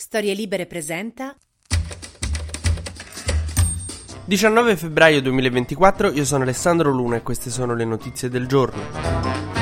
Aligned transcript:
Storie 0.00 0.32
Libere 0.32 0.66
presenta 0.66 1.36
19 4.26 4.76
febbraio 4.76 5.20
2024, 5.20 6.12
io 6.12 6.24
sono 6.24 6.44
Alessandro 6.44 6.92
Luna 6.92 7.16
e 7.16 7.22
queste 7.22 7.50
sono 7.50 7.74
le 7.74 7.84
notizie 7.84 8.28
del 8.28 8.46
giorno. 8.46 9.57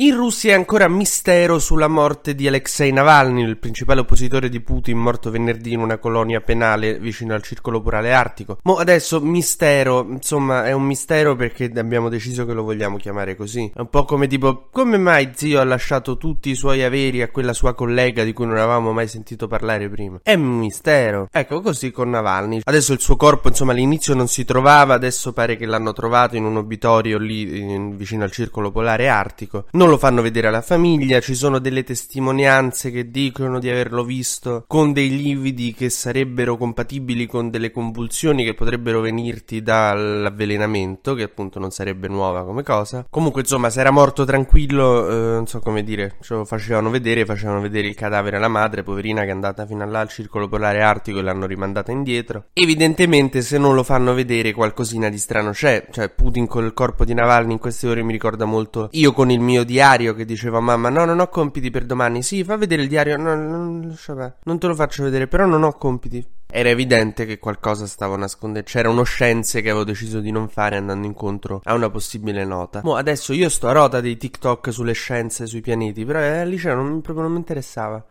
In 0.00 0.14
Russia 0.14 0.52
è 0.52 0.54
ancora 0.54 0.86
mistero 0.86 1.58
sulla 1.58 1.88
morte 1.88 2.36
di 2.36 2.46
Alexei 2.46 2.92
Navalny, 2.92 3.42
il 3.42 3.56
principale 3.56 3.98
oppositore 3.98 4.48
di 4.48 4.60
Putin 4.60 4.96
morto 4.96 5.28
venerdì 5.28 5.72
in 5.72 5.80
una 5.80 5.98
colonia 5.98 6.40
penale 6.40 7.00
vicino 7.00 7.34
al 7.34 7.42
circolo 7.42 7.80
polare 7.80 8.12
artico. 8.12 8.58
Mo 8.62 8.76
adesso 8.76 9.20
mistero, 9.20 10.06
insomma, 10.08 10.66
è 10.66 10.70
un 10.70 10.84
mistero 10.84 11.34
perché 11.34 11.68
abbiamo 11.74 12.08
deciso 12.08 12.46
che 12.46 12.52
lo 12.52 12.62
vogliamo 12.62 12.96
chiamare 12.96 13.34
così. 13.34 13.72
È 13.74 13.80
un 13.80 13.88
po' 13.88 14.04
come 14.04 14.28
tipo, 14.28 14.68
come 14.70 14.98
mai 14.98 15.32
zio 15.34 15.58
ha 15.58 15.64
lasciato 15.64 16.16
tutti 16.16 16.50
i 16.50 16.54
suoi 16.54 16.84
averi 16.84 17.20
a 17.22 17.28
quella 17.28 17.52
sua 17.52 17.74
collega 17.74 18.22
di 18.22 18.32
cui 18.32 18.46
non 18.46 18.56
avevamo 18.56 18.92
mai 18.92 19.08
sentito 19.08 19.48
parlare 19.48 19.88
prima? 19.88 20.20
È 20.22 20.34
un 20.34 20.58
mistero. 20.58 21.26
Ecco, 21.28 21.60
così 21.60 21.90
con 21.90 22.08
Navalny. 22.10 22.60
Adesso 22.62 22.92
il 22.92 23.00
suo 23.00 23.16
corpo, 23.16 23.48
insomma, 23.48 23.72
all'inizio 23.72 24.14
non 24.14 24.28
si 24.28 24.44
trovava, 24.44 24.94
adesso 24.94 25.32
pare 25.32 25.56
che 25.56 25.66
l'hanno 25.66 25.92
trovato 25.92 26.36
in 26.36 26.44
un 26.44 26.56
obitorio 26.56 27.18
lì 27.18 27.58
in, 27.58 27.96
vicino 27.96 28.22
al 28.22 28.30
circolo 28.30 28.70
polare 28.70 29.08
artico. 29.08 29.64
Non 29.72 29.86
non 29.88 29.96
lo 29.96 30.02
fanno 30.02 30.20
vedere 30.20 30.48
alla 30.48 30.60
famiglia, 30.60 31.18
ci 31.18 31.34
sono 31.34 31.58
delle 31.58 31.82
testimonianze 31.82 32.90
che 32.90 33.10
dicono 33.10 33.58
di 33.58 33.70
averlo 33.70 34.04
visto 34.04 34.64
con 34.66 34.92
dei 34.92 35.08
lividi 35.08 35.72
che 35.72 35.88
sarebbero 35.88 36.58
compatibili 36.58 37.24
con 37.24 37.48
delle 37.48 37.70
convulsioni 37.70 38.44
che 38.44 38.52
potrebbero 38.52 39.00
venirti 39.00 39.62
dall'avvelenamento, 39.62 41.14
che 41.14 41.22
appunto 41.22 41.58
non 41.58 41.70
sarebbe 41.70 42.06
nuova 42.06 42.44
come 42.44 42.62
cosa. 42.62 43.06
Comunque, 43.08 43.40
insomma, 43.40 43.70
se 43.70 43.80
era 43.80 43.90
morto 43.90 44.26
tranquillo, 44.26 45.08
eh, 45.08 45.14
non 45.14 45.46
so 45.46 45.60
come 45.60 45.82
dire, 45.82 46.16
ce 46.20 46.34
lo 46.34 46.44
facevano 46.44 46.90
vedere, 46.90 47.24
facevano 47.24 47.62
vedere 47.62 47.88
il 47.88 47.94
cadavere 47.94 48.36
alla 48.36 48.48
madre, 48.48 48.82
poverina 48.82 49.22
che 49.22 49.28
è 49.28 49.32
andata 49.32 49.64
fino 49.64 49.88
là 49.88 50.00
al 50.00 50.10
circolo 50.10 50.48
polare 50.48 50.82
artico 50.82 51.20
e 51.20 51.22
l'hanno 51.22 51.46
rimandata 51.46 51.92
indietro. 51.92 52.48
Evidentemente, 52.52 53.40
se 53.40 53.56
non 53.56 53.74
lo 53.74 53.82
fanno 53.82 54.12
vedere, 54.12 54.52
qualcosina 54.52 55.08
di 55.08 55.16
strano 55.16 55.52
c'è. 55.52 55.86
Cioè, 55.90 56.10
Putin 56.10 56.46
col 56.46 56.74
corpo 56.74 57.06
di 57.06 57.14
Navalny 57.14 57.52
in 57.52 57.58
queste 57.58 57.88
ore 57.88 58.02
mi 58.02 58.12
ricorda 58.12 58.44
molto 58.44 58.90
io 58.92 59.14
con 59.14 59.30
il 59.30 59.40
mio 59.40 59.64
diario 59.64 59.76
diario 59.78 60.12
che 60.12 60.24
diceva 60.24 60.58
mamma 60.58 60.88
no 60.88 61.04
non 61.04 61.20
ho 61.20 61.28
compiti 61.28 61.70
per 61.70 61.84
domani. 61.84 62.24
Sì 62.24 62.42
fa 62.42 62.56
vedere 62.56 62.82
il 62.82 62.88
diario. 62.88 63.16
No, 63.16 63.36
no, 63.36 63.96
non 64.42 64.58
te 64.58 64.66
lo 64.66 64.74
faccio 64.74 65.04
vedere 65.04 65.28
però 65.28 65.46
non 65.46 65.62
ho 65.62 65.72
compiti. 65.74 66.26
Era 66.50 66.70
evidente 66.70 67.26
che 67.26 67.38
qualcosa 67.38 67.86
stavo 67.86 68.16
nascondendo 68.16 68.66
c'era 68.68 68.88
uno 68.88 69.04
scienze 69.04 69.60
che 69.60 69.70
avevo 69.70 69.84
deciso 69.84 70.18
di 70.18 70.32
non 70.32 70.48
fare 70.48 70.76
andando 70.76 71.06
incontro 71.06 71.60
a 71.62 71.74
una 71.74 71.90
possibile 71.90 72.44
nota. 72.44 72.80
Mo 72.82 72.96
adesso 72.96 73.32
io 73.32 73.48
sto 73.48 73.68
a 73.68 73.72
rota 73.72 74.00
dei 74.00 74.16
tiktok 74.16 74.72
sulle 74.72 74.94
scienze 74.94 75.46
sui 75.46 75.60
pianeti 75.60 76.04
però 76.04 76.18
eh, 76.18 76.38
al 76.40 76.48
liceo 76.48 76.74
non, 76.74 77.00
proprio 77.00 77.24
non 77.24 77.32
mi 77.32 77.38
interessava 77.38 78.04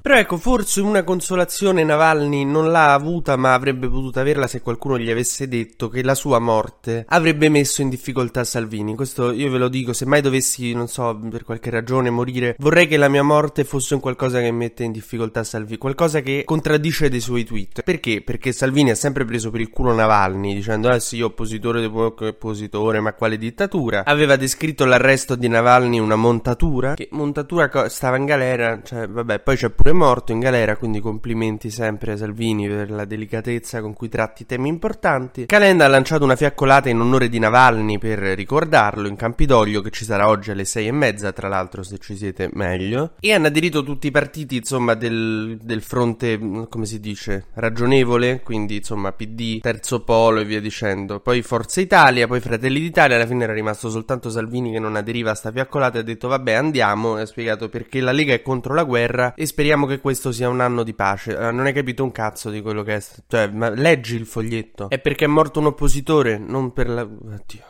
però 0.00 0.16
ecco, 0.16 0.36
forse 0.36 0.80
una 0.80 1.04
consolazione 1.04 1.84
Navalny 1.84 2.44
non 2.44 2.70
l'ha 2.70 2.92
avuta, 2.92 3.36
ma 3.36 3.54
avrebbe 3.54 3.88
potuto 3.88 4.20
averla 4.20 4.46
se 4.46 4.60
qualcuno 4.60 4.98
gli 4.98 5.10
avesse 5.10 5.48
detto 5.48 5.88
che 5.88 6.02
la 6.02 6.14
sua 6.14 6.38
morte 6.38 7.04
avrebbe 7.08 7.48
messo 7.48 7.82
in 7.82 7.88
difficoltà 7.88 8.44
Salvini. 8.44 8.94
Questo 8.94 9.30
io 9.32 9.50
ve 9.50 9.58
lo 9.58 9.68
dico, 9.68 9.92
se 9.92 10.06
mai 10.06 10.20
dovessi, 10.20 10.72
non 10.72 10.88
so, 10.88 11.18
per 11.30 11.44
qualche 11.44 11.70
ragione 11.70 12.10
morire, 12.10 12.56
vorrei 12.58 12.86
che 12.86 12.96
la 12.96 13.08
mia 13.08 13.22
morte 13.22 13.64
fosse 13.64 13.94
un 13.94 14.00
qualcosa 14.00 14.40
che 14.40 14.50
mette 14.50 14.84
in 14.84 14.92
difficoltà 14.92 15.44
Salvini, 15.44 15.78
qualcosa 15.78 16.20
che 16.20 16.42
contraddice 16.44 17.08
dei 17.08 17.20
suoi 17.20 17.44
tweet. 17.44 17.82
Perché? 17.82 18.22
Perché 18.22 18.52
Salvini 18.52 18.90
ha 18.90 18.94
sempre 18.94 19.24
preso 19.24 19.50
per 19.50 19.60
il 19.60 19.70
culo 19.70 19.92
Navalny, 19.92 20.54
dicendo, 20.54 20.88
ah 20.88 20.98
sì, 20.98 21.20
oppositore 21.20 21.84
oppositore, 21.84 23.00
ma 23.00 23.12
quale 23.14 23.36
dittatura? 23.36 24.04
Aveva 24.04 24.36
descritto 24.36 24.84
l'arresto 24.84 25.34
di 25.34 25.48
Navalny 25.48 25.98
una 25.98 26.16
montatura, 26.16 26.94
che 26.94 27.08
montatura 27.12 27.88
stava 27.88 28.16
in 28.16 28.24
galera, 28.24 28.80
cioè, 28.82 29.08
vabbè, 29.08 29.40
poi 29.40 29.56
c'è 29.56 29.70
pure 29.70 29.89
è 29.90 29.92
morto 29.92 30.32
in 30.32 30.38
galera, 30.38 30.76
quindi 30.76 31.00
complimenti 31.00 31.70
sempre 31.70 32.12
a 32.12 32.16
Salvini 32.16 32.68
per 32.68 32.90
la 32.90 33.04
delicatezza 33.04 33.80
con 33.80 33.92
cui 33.92 34.08
tratti 34.08 34.46
temi 34.46 34.68
importanti. 34.68 35.46
Calenda 35.46 35.84
ha 35.84 35.88
lanciato 35.88 36.24
una 36.24 36.36
fiaccolata 36.36 36.88
in 36.88 37.00
onore 37.00 37.28
di 37.28 37.38
Navalny 37.38 37.98
per 37.98 38.18
ricordarlo 38.18 39.08
in 39.08 39.16
Campidoglio, 39.16 39.82
che 39.82 39.90
ci 39.90 40.04
sarà 40.04 40.28
oggi 40.28 40.50
alle 40.50 40.64
sei 40.64 40.86
e 40.86 40.92
mezza, 40.92 41.32
tra 41.32 41.48
l'altro 41.48 41.82
se 41.82 41.98
ci 41.98 42.16
siete 42.16 42.48
meglio. 42.52 43.12
E 43.20 43.32
hanno 43.32 43.48
aderito 43.48 43.82
tutti 43.82 44.06
i 44.06 44.10
partiti, 44.10 44.56
insomma, 44.56 44.94
del, 44.94 45.58
del 45.60 45.82
fronte, 45.82 46.38
come 46.68 46.86
si 46.86 47.00
dice, 47.00 47.46
ragionevole, 47.54 48.42
quindi 48.42 48.76
insomma 48.76 49.12
PD, 49.12 49.60
Terzo 49.60 50.04
Polo 50.04 50.40
e 50.40 50.44
via 50.44 50.60
dicendo. 50.60 51.20
Poi 51.20 51.42
Forza 51.42 51.80
Italia, 51.80 52.26
poi 52.26 52.40
Fratelli 52.40 52.80
d'Italia, 52.80 53.16
alla 53.16 53.26
fine 53.26 53.44
era 53.44 53.52
rimasto 53.52 53.90
soltanto 53.90 54.30
Salvini 54.30 54.72
che 54.72 54.78
non 54.78 54.96
aderiva 54.96 55.32
a 55.32 55.34
sta 55.34 55.50
fiaccolata 55.50 55.98
e 55.98 56.00
ha 56.00 56.04
detto 56.04 56.28
vabbè 56.28 56.52
andiamo, 56.52 57.18
e 57.18 57.22
ha 57.22 57.26
spiegato 57.26 57.68
perché 57.68 58.00
la 58.00 58.12
Lega 58.12 58.32
è 58.32 58.42
contro 58.42 58.72
la 58.72 58.84
guerra 58.84 59.34
e 59.34 59.46
speriamo 59.46 59.79
speriamo 59.80 59.86
che 59.86 60.00
questo 60.00 60.32
sia 60.32 60.48
un 60.48 60.60
anno 60.60 60.82
di 60.82 60.94
pace. 60.94 61.32
Uh, 61.32 61.52
non 61.52 61.66
hai 61.66 61.72
capito 61.72 62.02
un 62.02 62.12
cazzo 62.12 62.50
di 62.50 62.60
quello 62.60 62.82
che 62.82 62.96
è. 62.96 63.02
Cioè, 63.26 63.48
leggi 63.48 64.16
il 64.16 64.26
foglietto. 64.26 64.88
È 64.88 64.98
perché 64.98 65.24
è 65.24 65.28
morto 65.28 65.60
un 65.60 65.66
oppositore, 65.66 66.38
non 66.38 66.72
per 66.72 66.88
la. 66.88 67.02
Oddio 67.02 67.68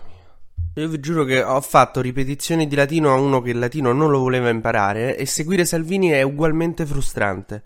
io 0.75 0.89
vi 0.89 1.01
giuro 1.01 1.25
che 1.25 1.43
ho 1.43 1.61
fatto 1.61 2.01
ripetizioni 2.01 2.69
di 2.69 2.77
latino 2.77 3.11
a 3.11 3.19
uno 3.19 3.43
che 3.43 3.51
il 3.51 3.59
latino 3.59 3.93
non 3.93 4.09
lo 4.09 4.21
voleva 4.21 4.51
imparare 4.51 5.17
e 5.17 5.27
seguire 5.27 5.65
Salvini 5.65 6.11
è 6.11 6.23
ugualmente 6.23 6.87
frustrante. 6.87 7.65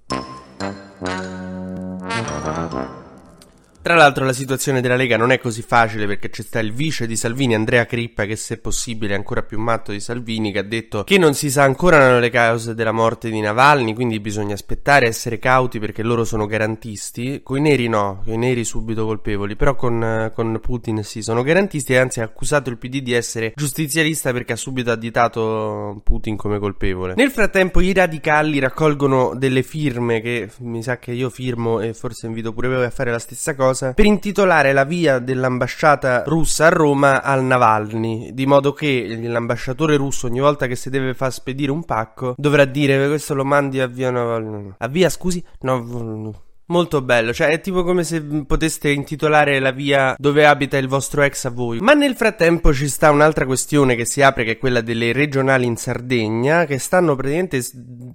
Tra 3.84 3.97
l'altro 3.97 4.25
la 4.25 4.33
situazione 4.33 4.81
della 4.81 4.97
Lega 4.97 5.19
non 5.19 5.31
è 5.31 5.39
così 5.39 5.61
facile 5.61 6.06
perché 6.06 6.31
c'è 6.31 6.41
sta 6.41 6.59
il 6.59 6.72
vice 6.72 7.06
di 7.06 7.17
Salvini, 7.17 7.55
Andrea 7.55 7.84
Crippa, 7.84 8.25
che 8.25 8.34
se 8.34 8.56
possibile 8.56 9.12
è 9.12 9.17
ancora 9.19 9.43
più 9.43 9.59
matto 9.59 9.93
di 9.93 10.00
Salvini, 10.00 10.53
che 10.53 10.61
ha 10.61 10.62
detto 10.62 11.05
che 11.05 11.19
non 11.19 11.34
si 11.34 11.50
sa 11.50 11.65
ancora 11.65 12.19
le 12.19 12.31
cause 12.31 12.75
della 12.75 12.93
morte 12.93 13.28
di 13.28 13.39
Navalny, 13.41 13.93
quindi 13.93 14.21
bisogna 14.21 14.55
aspettare, 14.55 15.06
essere 15.06 15.39
cauti 15.39 15.81
perché 15.81 16.03
loro 16.03 16.25
sono 16.25 16.47
garantisti. 16.47 17.43
Coi 17.43 17.61
neri 17.61 17.87
no, 17.89 18.23
coi 18.25 18.39
neri 18.39 18.65
subito 18.65 19.05
colpevoli, 19.05 19.55
però 19.55 19.75
con, 19.75 20.33
con 20.34 20.59
Putin 20.62 21.05
sì, 21.05 21.21
sono 21.21 21.43
garantisti 21.43 21.93
e 21.93 21.99
anzi 21.99 22.21
ha 22.21 22.25
accusato 22.25 22.71
il 22.71 22.78
PD 22.78 23.03
di 23.03 23.12
essere 23.12 23.53
giustizialista 23.55 24.33
perché 24.33 24.55
ha 24.55 24.56
subito 24.56 24.93
additato 24.93 26.00
Putin 26.03 26.37
come 26.37 26.59
colpevole. 26.59 27.12
Nel 27.17 27.31
frattempo 27.31 27.83
i 27.83 27.93
radicali 27.93 28.61
raccolgono 28.61 29.34
delle 29.37 29.62
firme 29.62 30.23
che 30.23 30.49
mi 30.61 30.83
sa 30.83 30.97
che 30.97 31.12
io 31.12 31.28
firmo 31.28 31.81
e 31.81 31.93
forse 31.93 32.25
invito 32.25 32.55
pure 32.55 32.69
voi 32.69 32.84
a 32.87 32.91
fare 32.91 33.11
la 33.11 33.19
stessa 33.19 33.55
cosa 33.55 33.73
cosa 33.75 33.93
per 33.93 34.05
intitolare 34.07 34.73
la 34.73 34.85
via 34.85 35.19
dell'ambasciata 35.19 36.23
russa 36.27 36.67
a 36.67 36.69
Roma 36.71 37.23
al 37.23 37.43
Navalny, 37.43 38.33
di 38.33 38.47
modo 38.47 38.73
che 38.73 39.19
l'ambasciatore 39.21 39.97
russo 39.97 40.27
ogni 40.27 40.41
volta 40.41 40.67
che 40.67 40.77
si 40.77 40.89
deve 40.89 41.12
far 41.12 41.33
spedire 41.33 41.73
un 41.73 41.85
pacco 41.85 42.35
dovrà 42.39 42.65
dire 42.65 43.09
questo 43.09 43.35
lo 43.35 43.45
mandi 43.45 43.81
a 43.81 43.87
via 43.87 44.11
Navalny. 44.11 44.75
A 44.79 44.89
via, 44.89 45.09
scusi? 45.09 45.45
No, 45.61 46.44
Molto 46.66 47.02
bello, 47.02 47.34
cioè 47.34 47.48
è 47.48 47.60
tipo 47.60 47.84
come 47.84 48.04
se 48.04 48.22
poteste 48.47 48.88
intitolare 48.88 49.58
la 49.58 49.70
via 49.70 50.14
dove 50.19 50.47
abita 50.47 50.78
il 50.78 50.88
vostro 50.88 51.20
ex 51.20 51.44
a 51.44 51.50
voi. 51.50 51.78
Ma 51.80 51.92
nel 51.92 52.14
frattempo 52.14 52.72
ci 52.72 52.88
sta 52.88 53.10
un'altra 53.10 53.44
questione 53.44 53.94
che 53.94 54.06
si 54.06 54.22
apre, 54.22 54.44
che 54.44 54.52
è 54.52 54.58
quella 54.58 54.80
delle 54.80 55.12
regionali 55.12 55.66
in 55.66 55.76
Sardegna, 55.76 56.64
che 56.64 56.78
stanno 56.78 57.16
praticamente 57.16 57.62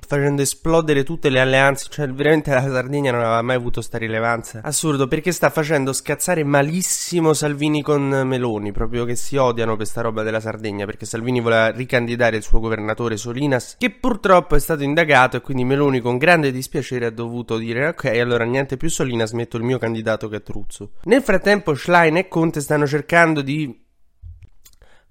facendo 0.05 0.41
esplodere 0.41 1.03
tutte 1.03 1.29
le 1.29 1.39
alleanze. 1.39 1.85
Cioè, 1.91 2.09
veramente 2.09 2.49
la 2.49 2.61
Sardegna 2.61 3.11
non 3.11 3.21
aveva 3.21 3.41
mai 3.43 3.55
avuto 3.55 3.81
sta 3.81 3.99
rilevanza. 3.99 4.61
Assurdo, 4.63 5.07
perché 5.07 5.31
sta 5.31 5.51
facendo 5.51 5.93
scazzare 5.93 6.43
malissimo 6.43 7.33
Salvini 7.33 7.83
con 7.83 8.23
Meloni, 8.25 8.71
proprio 8.71 9.05
che 9.05 9.15
si 9.15 9.35
odiano 9.35 9.75
per 9.75 9.85
sta 9.85 10.01
roba 10.01 10.23
della 10.23 10.39
Sardegna, 10.39 10.85
perché 10.85 11.05
Salvini 11.05 11.39
voleva 11.39 11.69
ricandidare 11.69 12.37
il 12.37 12.43
suo 12.43 12.59
governatore 12.59 13.15
Solinas, 13.15 13.75
che 13.77 13.91
purtroppo 13.91 14.55
è 14.55 14.59
stato 14.59 14.81
indagato 14.81 15.37
e 15.37 15.41
quindi 15.41 15.65
Meloni 15.65 15.99
con 15.99 16.17
grande 16.17 16.51
dispiacere 16.51 17.05
ha 17.05 17.11
dovuto 17.11 17.57
dire 17.57 17.89
ok, 17.89 18.05
allora 18.05 18.37
allora 18.39 18.45
niente 18.45 18.77
più 18.77 18.89
Solina, 18.89 19.25
smetto 19.25 19.57
il 19.57 19.63
mio 19.63 19.77
candidato 19.77 20.27
che 20.27 20.37
è 20.37 20.43
Truzzo. 20.43 20.91
Nel 21.03 21.21
frattempo 21.21 21.75
Schlein 21.75 22.17
e 22.17 22.27
Conte 22.27 22.61
stanno 22.61 22.87
cercando 22.87 23.41
di 23.41 23.87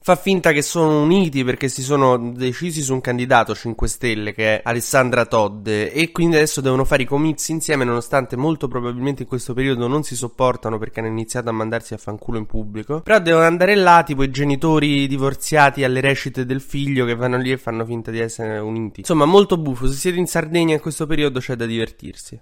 fa 0.00 0.16
finta 0.16 0.52
che 0.52 0.62
sono 0.62 1.02
uniti 1.02 1.44
perché 1.44 1.68
si 1.68 1.82
sono 1.82 2.32
decisi 2.32 2.80
su 2.82 2.94
un 2.94 3.00
candidato 3.00 3.54
5 3.54 3.88
Stelle 3.88 4.32
che 4.32 4.56
è 4.56 4.60
Alessandra 4.64 5.26
Todde 5.26 5.92
e 5.92 6.10
quindi 6.12 6.36
adesso 6.36 6.60
devono 6.60 6.84
fare 6.84 7.02
i 7.02 7.06
comizi 7.06 7.52
insieme 7.52 7.84
nonostante 7.84 8.36
molto 8.36 8.68
probabilmente 8.68 9.22
in 9.22 9.28
questo 9.28 9.54
periodo 9.54 9.86
non 9.86 10.02
si 10.02 10.16
sopportano 10.16 10.78
perché 10.78 11.00
hanno 11.00 11.08
iniziato 11.08 11.48
a 11.48 11.52
mandarsi 11.52 11.94
a 11.94 11.98
fanculo 11.98 12.38
in 12.38 12.46
pubblico. 12.46 13.00
Però 13.02 13.18
devono 13.18 13.44
andare 13.44 13.74
là 13.74 14.02
tipo 14.04 14.22
i 14.22 14.30
genitori 14.30 15.06
divorziati 15.06 15.84
alle 15.84 16.00
recite 16.00 16.46
del 16.46 16.60
figlio 16.60 17.04
che 17.04 17.14
vanno 17.14 17.36
lì 17.36 17.50
e 17.50 17.58
fanno 17.58 17.84
finta 17.84 18.10
di 18.10 18.18
essere 18.18 18.58
uniti. 18.58 19.00
Insomma 19.00 19.24
molto 19.24 19.58
buffo 19.58 19.86
se 19.88 19.94
siete 19.94 20.18
in 20.18 20.26
Sardegna 20.26 20.74
in 20.74 20.80
questo 20.80 21.06
periodo 21.06 21.40
c'è 21.40 21.54
da 21.54 21.66
divertirsi 21.66 22.40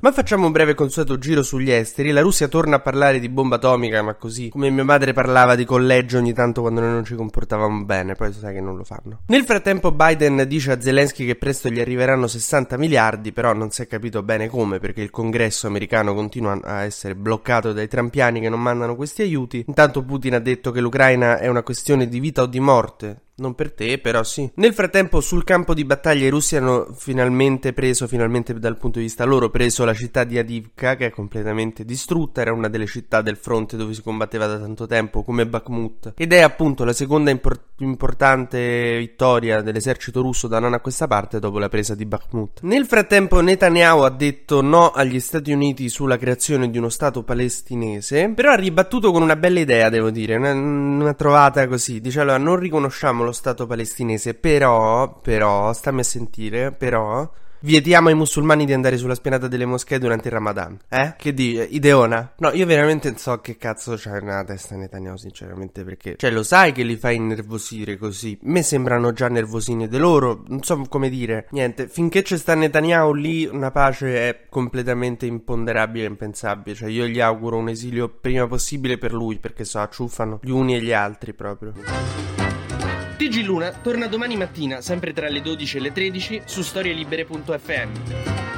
Ma 0.00 0.12
facciamo 0.12 0.46
un 0.46 0.52
breve 0.52 0.74
consueto 0.74 1.18
giro 1.18 1.42
sugli 1.42 1.72
esteri. 1.72 2.12
La 2.12 2.20
Russia 2.20 2.46
torna 2.46 2.76
a 2.76 2.80
parlare 2.80 3.18
di 3.18 3.28
bomba 3.28 3.56
atomica, 3.56 4.00
ma 4.00 4.14
così 4.14 4.48
come 4.48 4.70
mia 4.70 4.84
madre 4.84 5.12
parlava 5.12 5.56
di 5.56 5.64
collegio 5.64 6.18
ogni 6.18 6.32
tanto 6.32 6.60
quando 6.60 6.80
noi 6.80 6.90
non 6.90 7.04
ci 7.04 7.16
comportavamo 7.16 7.84
bene, 7.84 8.14
poi 8.14 8.32
sai 8.32 8.54
che 8.54 8.60
non 8.60 8.76
lo 8.76 8.84
fanno. 8.84 9.22
Nel 9.26 9.42
frattempo 9.42 9.90
Biden 9.90 10.44
dice 10.46 10.70
a 10.70 10.80
Zelensky 10.80 11.26
che 11.26 11.34
presto 11.34 11.68
gli 11.68 11.80
arriveranno 11.80 12.28
60 12.28 12.76
miliardi, 12.76 13.32
però 13.32 13.52
non 13.52 13.70
si 13.70 13.82
è 13.82 13.88
capito 13.88 14.22
bene 14.22 14.46
come 14.46 14.78
perché 14.78 15.02
il 15.02 15.10
congresso 15.10 15.66
americano 15.66 16.14
continua 16.14 16.56
a 16.62 16.84
essere 16.84 17.16
bloccato 17.16 17.72
dai 17.72 17.88
trampiani 17.88 18.40
che 18.40 18.48
non 18.48 18.62
mandano 18.62 18.94
questi 18.94 19.22
aiuti. 19.22 19.64
Intanto 19.66 20.04
Putin 20.04 20.34
ha 20.34 20.38
detto 20.38 20.70
che 20.70 20.80
l'Ucraina 20.80 21.38
è 21.38 21.48
una 21.48 21.64
questione 21.64 22.06
di 22.06 22.20
vita 22.20 22.42
o 22.42 22.46
di 22.46 22.60
morte 22.60 23.22
non 23.38 23.54
per 23.54 23.72
te, 23.72 23.98
però 23.98 24.22
sì. 24.22 24.50
Nel 24.54 24.74
frattempo, 24.74 25.20
sul 25.20 25.44
campo 25.44 25.74
di 25.74 25.84
battaglia, 25.84 26.26
i 26.26 26.30
russi 26.30 26.56
hanno 26.56 26.88
finalmente 26.94 27.72
preso, 27.72 28.06
finalmente 28.06 28.54
dal 28.54 28.76
punto 28.76 28.98
di 28.98 29.04
vista 29.04 29.24
loro, 29.24 29.50
preso 29.50 29.84
la 29.84 29.94
città 29.94 30.24
di 30.24 30.38
Adivka, 30.38 30.96
che 30.96 31.06
è 31.06 31.10
completamente 31.10 31.84
distrutta. 31.84 32.40
Era 32.40 32.52
una 32.52 32.68
delle 32.68 32.86
città 32.86 33.22
del 33.22 33.36
fronte 33.36 33.76
dove 33.76 33.94
si 33.94 34.02
combatteva 34.02 34.46
da 34.46 34.58
tanto 34.58 34.86
tempo, 34.86 35.22
come 35.22 35.46
Bakhmut. 35.46 36.12
Ed 36.16 36.32
è 36.32 36.40
appunto 36.40 36.84
la 36.84 36.92
seconda 36.92 37.30
impor- 37.78 38.08
importante 38.08 38.96
vittoria 38.96 39.60
dell'esercito 39.60 40.22
russo 40.22 40.48
da 40.48 40.58
non 40.58 40.72
a 40.72 40.80
questa 40.80 41.06
parte 41.06 41.38
dopo 41.38 41.58
la 41.58 41.68
presa 41.68 41.94
di 41.94 42.06
Bakhmut. 42.06 42.60
Nel 42.62 42.86
frattempo, 42.86 43.40
Netanyahu 43.40 44.00
ha 44.00 44.10
detto 44.10 44.62
no 44.62 44.90
agli 44.90 45.20
Stati 45.20 45.52
Uniti 45.52 45.90
sulla 45.90 46.16
creazione 46.16 46.70
di 46.70 46.78
uno 46.78 46.88
Stato 46.88 47.22
palestinese, 47.22 48.30
però 48.30 48.52
ha 48.52 48.56
ribattuto 48.56 49.12
con 49.12 49.22
una 49.22 49.36
bella 49.36 49.60
idea, 49.60 49.90
devo 49.90 50.10
dire, 50.10 50.36
una, 50.36 50.52
una 50.52 51.14
trovata 51.14 51.68
così. 51.68 52.00
Dice 52.00 52.20
allora, 52.20 52.38
non 52.38 52.56
riconosciamo 52.56 53.22
lo 53.22 53.32
Stato 53.32 53.66
palestinese, 53.66 54.34
però, 54.34 55.20
però, 55.20 55.72
stammi 55.72 56.00
a 56.00 56.04
sentire, 56.04 56.72
però, 56.72 57.30
vietiamo 57.60 58.08
ai 58.08 58.14
musulmani 58.14 58.64
di 58.64 58.72
andare 58.72 58.96
sulla 58.96 59.14
spianata 59.14 59.48
delle 59.48 59.66
moschee 59.66 59.98
durante 59.98 60.28
il 60.28 60.34
Ramadan. 60.34 60.78
Eh? 60.88 61.14
Che 61.16 61.34
dici? 61.34 61.74
Ideona? 61.74 62.34
No, 62.38 62.50
io 62.52 62.66
veramente 62.66 63.08
non 63.08 63.18
so 63.18 63.40
che 63.40 63.56
cazzo 63.56 63.94
c'è 63.94 64.20
nella 64.20 64.44
testa 64.44 64.76
Netanyahu, 64.76 65.16
sinceramente, 65.16 65.84
perché... 65.84 66.14
Cioè, 66.16 66.30
lo 66.30 66.42
sai 66.42 66.72
che 66.72 66.82
li 66.82 66.96
fai 66.96 67.16
innervosire 67.16 67.67
così? 67.98 68.38
Me 68.42 68.62
sembrano 68.62 69.12
già 69.12 69.28
nervosini 69.28 69.88
di 69.88 69.98
loro, 69.98 70.42
non 70.48 70.62
so 70.62 70.84
come 70.88 71.08
dire. 71.08 71.48
Niente, 71.50 71.88
finché 71.88 72.22
c'è 72.22 72.36
sta 72.36 72.54
Netanyahu 72.54 73.14
lì, 73.14 73.46
una 73.46 73.70
pace 73.70 74.28
è 74.28 74.46
completamente 74.48 75.26
imponderabile 75.26 76.04
e 76.04 76.08
impensabile. 76.08 76.74
Cioè, 76.76 76.88
io 76.88 77.06
gli 77.06 77.20
auguro 77.20 77.56
un 77.56 77.68
esilio 77.68 78.08
prima 78.08 78.46
possibile 78.46 78.98
per 78.98 79.12
lui, 79.12 79.38
perché 79.38 79.64
so, 79.64 79.78
acciuffano 79.80 80.40
gli 80.42 80.50
uni 80.50 80.76
e 80.76 80.80
gli 80.80 80.92
altri 80.92 81.34
proprio. 81.34 81.72
TG 83.16 83.44
Luna 83.44 83.72
torna 83.72 84.06
domani 84.06 84.36
mattina, 84.36 84.80
sempre 84.80 85.12
tra 85.12 85.28
le 85.28 85.42
12 85.42 85.76
e 85.76 85.80
le 85.80 85.92
13, 85.92 86.42
su 86.44 86.62
storielibere.fm. 86.62 88.57